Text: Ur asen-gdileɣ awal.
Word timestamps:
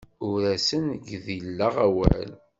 Ur 0.29 0.41
asen-gdileɣ 0.55 1.75
awal. 1.87 2.29